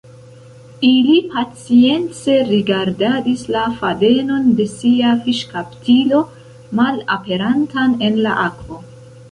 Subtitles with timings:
[0.87, 6.25] Ili pacience rigardadis la fadenon de sia fiŝkaptilo
[6.83, 8.85] malaperantan en la akvo.